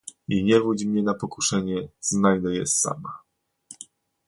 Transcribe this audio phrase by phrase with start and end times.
[0.27, 3.19] "i nie wódź mnie na pokuszenie, znajdę je sama"